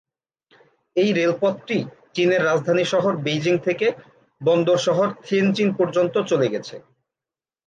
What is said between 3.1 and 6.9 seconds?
Beijing থেকে বন্দর শহর থিয়েনচিন পর্যন্ত চলে গেছে।